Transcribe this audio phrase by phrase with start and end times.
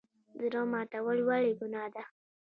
[0.39, 2.03] زړه ماتول ولې ګناه ده؟